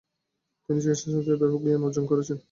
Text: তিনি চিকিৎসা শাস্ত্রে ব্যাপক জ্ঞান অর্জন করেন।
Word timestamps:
তিনি 0.69 0.79
চিকিৎসা 0.81 1.07
শাস্ত্রে 1.07 1.39
ব্যাপক 1.41 1.61
জ্ঞান 1.63 1.81
অর্জন 1.87 2.03
করেন। 2.09 2.23